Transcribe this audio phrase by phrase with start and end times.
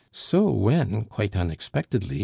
[0.11, 2.19] So when, quite unexpectedly, M.